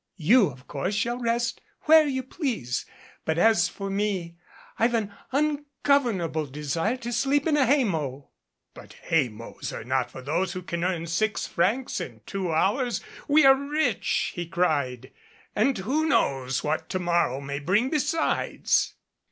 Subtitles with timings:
[0.17, 2.87] You, of course, shall rest where you please,
[3.23, 4.35] but as for me
[4.79, 8.31] I've an ungovernable desire to sleep in a hay mow."
[8.73, 13.03] "But hay mows are not for those who can earn six francs in two hours.
[13.27, 15.11] We are rich," he cried,
[15.55, 18.95] "and who knows what to morrow may bring besides